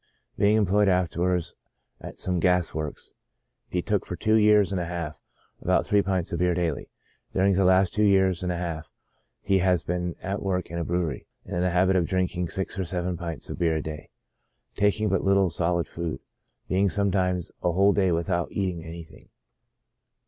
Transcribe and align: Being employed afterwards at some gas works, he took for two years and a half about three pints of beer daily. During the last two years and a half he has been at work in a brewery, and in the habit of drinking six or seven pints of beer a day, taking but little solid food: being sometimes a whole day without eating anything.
Being 0.35 0.57
employed 0.57 0.87
afterwards 0.87 1.53
at 1.99 2.17
some 2.17 2.39
gas 2.39 2.73
works, 2.73 3.13
he 3.69 3.83
took 3.83 4.03
for 4.03 4.15
two 4.15 4.33
years 4.33 4.71
and 4.71 4.81
a 4.81 4.85
half 4.85 5.21
about 5.61 5.85
three 5.85 6.01
pints 6.01 6.33
of 6.33 6.39
beer 6.39 6.55
daily. 6.55 6.89
During 7.33 7.53
the 7.53 7.65
last 7.65 7.93
two 7.93 8.01
years 8.03 8.41
and 8.41 8.51
a 8.51 8.57
half 8.57 8.89
he 9.43 9.59
has 9.59 9.83
been 9.83 10.15
at 10.23 10.41
work 10.41 10.71
in 10.71 10.79
a 10.79 10.83
brewery, 10.83 11.27
and 11.45 11.55
in 11.57 11.61
the 11.61 11.69
habit 11.69 11.95
of 11.95 12.07
drinking 12.07 12.49
six 12.49 12.79
or 12.79 12.83
seven 12.83 13.15
pints 13.15 13.51
of 13.51 13.59
beer 13.59 13.75
a 13.75 13.81
day, 13.83 14.09
taking 14.73 15.07
but 15.07 15.23
little 15.23 15.51
solid 15.51 15.87
food: 15.87 16.19
being 16.67 16.89
sometimes 16.89 17.51
a 17.61 17.71
whole 17.71 17.93
day 17.93 18.11
without 18.11 18.47
eating 18.51 18.83
anything. 18.83 19.29